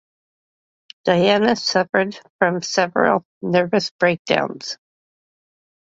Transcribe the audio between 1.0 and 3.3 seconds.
Diana suffered from several